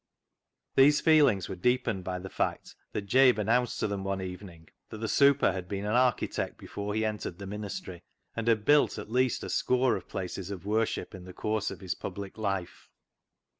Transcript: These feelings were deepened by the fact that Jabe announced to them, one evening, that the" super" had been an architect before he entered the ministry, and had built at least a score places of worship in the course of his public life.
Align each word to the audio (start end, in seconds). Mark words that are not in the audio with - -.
These 0.73 0.99
feelings 0.99 1.47
were 1.47 1.55
deepened 1.55 2.03
by 2.05 2.17
the 2.17 2.27
fact 2.31 2.75
that 2.91 3.05
Jabe 3.05 3.39
announced 3.39 3.79
to 3.81 3.87
them, 3.87 4.03
one 4.03 4.19
evening, 4.19 4.69
that 4.89 4.97
the" 4.97 5.07
super" 5.21 5.51
had 5.53 5.67
been 5.67 5.85
an 5.85 5.93
architect 5.93 6.57
before 6.57 6.95
he 6.95 7.05
entered 7.05 7.37
the 7.37 7.45
ministry, 7.45 8.01
and 8.35 8.47
had 8.47 8.65
built 8.65 8.97
at 8.97 9.11
least 9.11 9.43
a 9.43 9.49
score 9.51 10.01
places 10.01 10.49
of 10.49 10.65
worship 10.65 11.13
in 11.13 11.25
the 11.25 11.33
course 11.33 11.69
of 11.69 11.81
his 11.81 11.93
public 11.93 12.39
life. 12.39 12.89